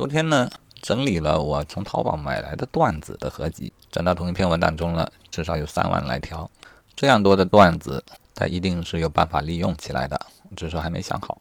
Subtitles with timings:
[0.00, 6.50] 昨天呢，整理了我从淘宝买来的段子的合集，整到同一篇文档中了，至少有三万来条。
[6.96, 8.02] 这样多的段子，
[8.34, 10.18] 它一定是有办法利用起来的，
[10.56, 11.36] 只是还没想好。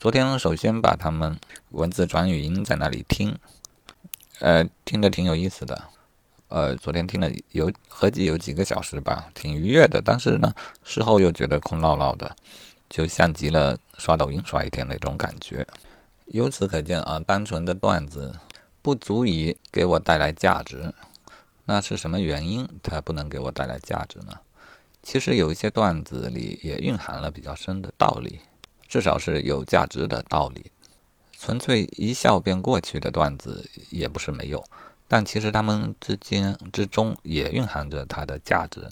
[0.00, 1.38] 昨天首先把它们
[1.70, 3.38] 文字转语音在那里听，
[4.40, 5.80] 呃，听着挺有意思的。
[6.48, 10.02] 呃，昨天听了有合计有几个小时吧，挺愉悦的。
[10.04, 12.34] 但是呢，事后又觉得空落落的，
[12.88, 15.64] 就像极了刷抖音刷一天那种感觉。
[16.26, 18.34] 由此可见啊，单纯的段子
[18.82, 20.92] 不足以给我带来价值。
[21.64, 24.32] 那是什么原因它不能给我带来价值呢？
[25.02, 28.40] 其实有一些段子里也蕴含了比较深的道理，
[28.88, 30.70] 至少是有价值的道理。
[31.38, 34.64] 纯粹一笑便过去的段子也不是没有，
[35.06, 38.88] 但其实他们之间之中也蕴含着它的价值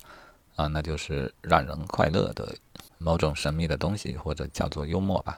[0.54, 2.54] 啊，那就是让人快乐的
[2.98, 5.36] 某种神秘的东西，或者叫做幽默吧。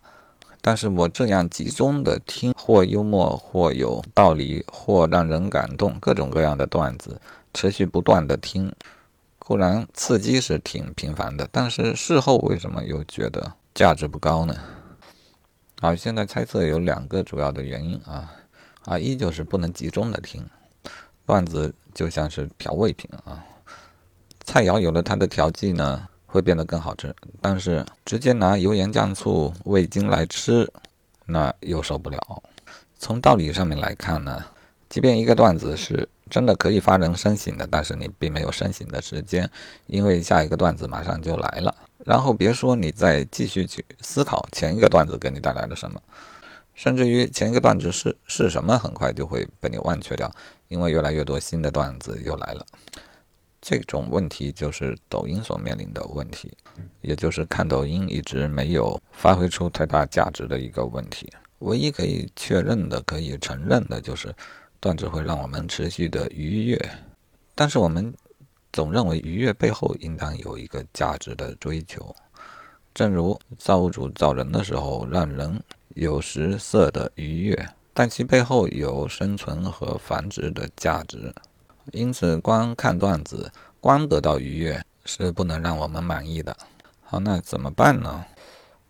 [0.60, 7.20] 但是我这样集中的听，或幽默，或有道理，或让人感动，各种各样的段子，
[7.54, 8.72] 持续不断的听，
[9.38, 14.56] 固然刺激是挺频繁的，但是事后为什么又觉得价值不高呢？
[15.80, 18.32] 啊，现在猜测有两个主要的原因啊，
[18.84, 20.44] 啊，一就是不能集中的听，
[21.24, 23.44] 段子就像是调味品啊，
[24.44, 26.08] 菜肴有了它的调剂呢。
[26.36, 30.70] 会变得更好吃，但是直接拿油盐酱醋味精来吃，
[31.24, 32.42] 那又受不了。
[32.98, 34.44] 从道理上面来看呢，
[34.90, 39.50] 即便一个段子是真的可以发人深省的，但是你并没有深省的时间，
[39.86, 41.74] 因为下一个段子马上就来了。
[42.04, 45.98] 然后别说你再继续去思考前一个段子给你带来了什么，
[46.74, 50.30] 甚至于前一个段子是是什么，很快就会被你忘却掉，
[50.68, 52.66] 因为越来越多新的段子又来了。
[53.68, 56.56] 这种问题就是抖音所面临的问题，
[57.00, 61.28] 也就是看抖音一直没有发挥出太大价值的一个问题。
[61.58, 64.32] 唯一可以确认的、可以承认的就是，
[64.78, 66.80] 段子会让我们持续的愉悦。
[67.56, 68.14] 但是我们
[68.72, 72.14] 总认为愉悦背后应当有一个价值的追求，
[72.94, 75.60] 正如造物主造人的时候让人
[75.96, 81.34] 有食色的愉悦，但其背后有生存和繁殖的价值。
[81.92, 86.56] 因此，光看段子、光得到愉悦是不能让我们满意的。
[87.04, 88.24] 好，那怎么办呢？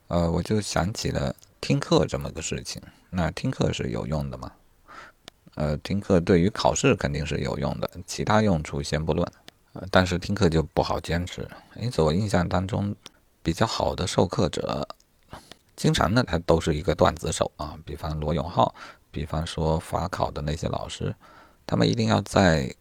[0.08, 2.80] 呃，我就想起了听课这么个事情。
[3.10, 4.50] 那听课是有用的吗？
[5.56, 9.30] 呃，听课对于考试肯定是有用的，其他用处先不论。
[9.74, 11.46] 呃，但是听课就不好坚持。
[11.76, 12.96] 因此，我印象当中
[13.42, 14.88] 比较好的授课者，
[15.76, 18.74] 经常呢他都是一个段子手啊，比方罗永浩，
[19.10, 21.14] 比方说法考的那些老师，
[21.66, 22.74] 他们一定要在。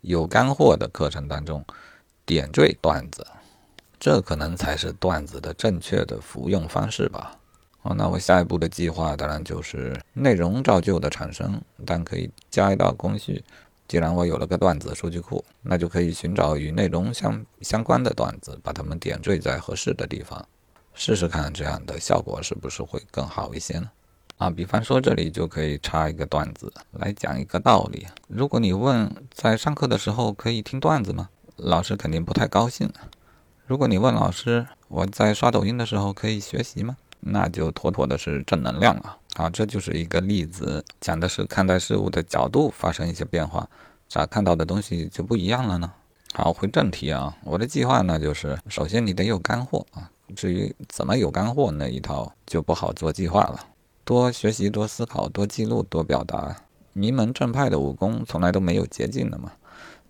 [0.00, 1.64] 有干货的课程当中，
[2.24, 3.26] 点缀段子，
[3.98, 7.36] 这可能才是段子的正确的服用方式吧。
[7.80, 13.44] 好，那我下一步的计划当然就是内容照旧的产生，但可以加一道工序。
[13.86, 20.46] 既然我有了个段子数据库，那就可以寻找与内容相相关的段子，把它们点缀在合适的地方，
[20.92, 23.90] 试试看这样的效果是不是会更好一些呢？
[24.38, 28.06] 啊，比方说这里就可以插一个段子来讲一个道理。
[28.28, 31.28] 如果你问在上课的时候可以听段子吗？
[31.56, 32.88] 老师肯定不太高兴。
[33.66, 36.96] 如果你问老师我在刷抖音的时候可以学习吗？
[37.20, 39.16] 那就妥妥的是正能量了。
[39.34, 43.68] 啊，这就是一个例子，讲的是看待事物的角度发生一些变化，
[44.08, 45.92] 咋看到的东西就不一样了呢？
[46.32, 53.58] 好，回正题啊，我的计划呢就是首先你得有干货啊，至于怎么有干货那一套就不好做计划了。
[54.08, 56.56] 多学习，多思考，多记录，多表达。
[56.94, 59.52] 名门正派的武功从来都没有捷径的嘛。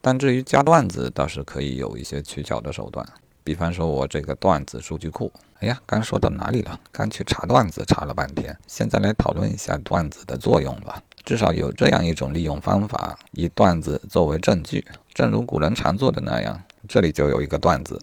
[0.00, 3.04] 但至于加段子，倒是可以有一些取巧的手段。
[3.42, 5.32] 比方说，我这个段子数据库。
[5.58, 6.78] 哎呀，刚说到哪里了？
[6.92, 8.56] 刚去查段子，查了半天。
[8.68, 11.02] 现在来讨论一下段子的作用吧。
[11.24, 14.86] 至少有这样一种利用方法：以段子作为证据。
[15.12, 18.00] 正如古人常做的那样，这里就有一个段子，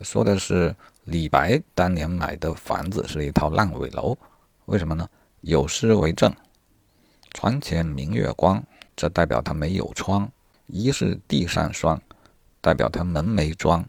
[0.00, 0.74] 说的是
[1.04, 4.18] 李白当年买的房子是一套烂尾楼。
[4.66, 5.08] 为什么呢？
[5.40, 6.32] 有诗为证
[7.34, 8.62] ：“床前明月光”，
[8.94, 10.26] 这代表他没有窗
[10.66, 12.00] ；“疑是地上霜”，
[12.60, 13.82] 代表他门没装；“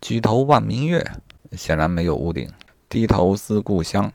[0.00, 1.04] 举头望明月”，
[1.52, 2.48] 显然没有屋顶
[2.88, 4.10] ；“低头思故乡”，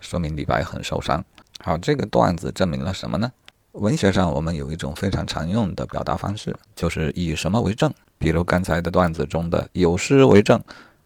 [0.00, 1.24] 说明李白很受伤。
[1.58, 3.32] 好，这个段子证明了什么呢？
[3.72, 7.92] 文学上我们有一种非常常用的表达方式，就是以什么为证。
[8.18, 10.62] 比如刚才的段子中的“有诗为证”，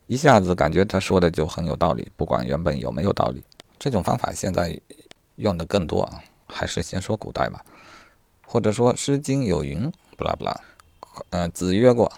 [0.08, 3.42] 一下子感觉他说的就很有道理，不管原本有没有道理。
[3.78, 4.78] 这种方法现在
[5.36, 7.64] 用的更多啊，还是先说古代吧，
[8.46, 10.60] 或者说《诗经》有云，不啦不啦，
[11.30, 12.10] 呃，子曰过，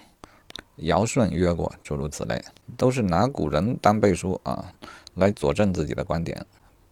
[0.76, 2.42] 尧舜曰过，诸如此类，
[2.76, 4.72] 都是拿古人当背书啊，
[5.14, 6.44] 来佐证自己的观点。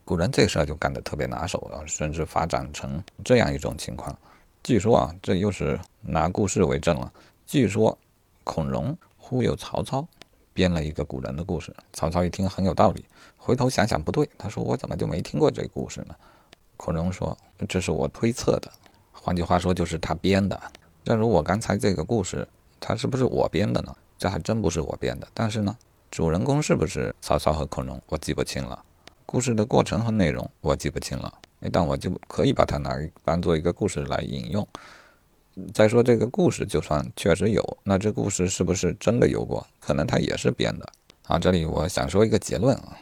[0.05, 4.17] 古人这事儿就干得特别拿手啊，甚至发展成这样一种情况。
[4.63, 7.13] 据说啊，这又是拿故事为证了。
[7.47, 7.97] 据说
[8.45, 10.07] 孔融忽悠曹操，
[10.57, 11.71] 编了一个古人的故事。
[11.93, 13.05] 曹操一听很有道理，
[13.37, 16.17] 回头想想不对，他说我怎么就没听过这故事呢？
[16.79, 17.37] 孔融说
[17.69, 18.73] 这是我推测的，
[19.13, 20.59] 换句话说就是他编的。
[21.05, 22.49] 正如我刚才这个故事，
[22.81, 23.95] 它是不是我编的呢？
[24.17, 25.29] 这还真不是我编的。
[25.35, 25.77] 但是呢，
[26.11, 28.83] 主人公是不是曹操和孔融，我记不清了。
[29.27, 31.33] 故事的过程和内容我记不清了，
[31.71, 34.67] 但我就可以把它拿当做一个故事来引用。
[35.73, 39.67] 再说这个故事，就算确实有，那这故事是不是真的有过？
[39.81, 40.87] 可能它也是编的。
[41.27, 42.97] 啊，这里我想说一个结论啊：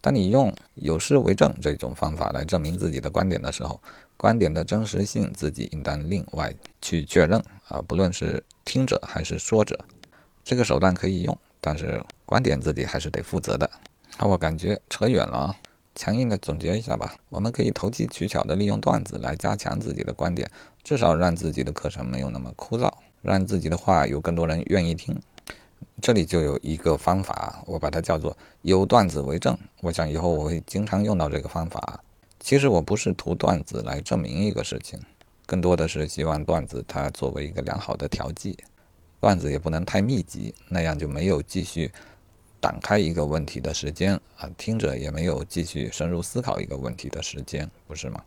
[0.00, 3.80] 当你用有诗为证这种方法来证明自己的观点的时候，
[4.16, 9.78] 观点的真实性自己应当另外去确认啊，不论是听者还是说者，
[10.44, 13.68] 这个手段可以用，但是观点自己还是得负责的。
[14.16, 15.56] 好，我感觉扯远了啊。
[15.96, 20.48] 强硬的总结一下吧，我们可以投机取巧的利用段子来加强自己的观点，
[20.84, 25.18] 至少让自己的课程没有那么枯燥，让自己的话有更多人愿意听。
[26.00, 29.56] 这里就有一个方法，我把它叫做有段子为证。
[29.80, 32.04] 我想以后我会经常用到这个方法。
[32.38, 35.00] 其实我不是图段子来证明一个事情，
[35.46, 38.56] 更多的是希望段子它作为一个良好的调剂，
[39.18, 41.90] 段子也不能太密集，那样就没有继续。
[42.66, 48.20] 展开一个问题的时间啊，听者也没有继续深入思考一个问题的时间，不是吗？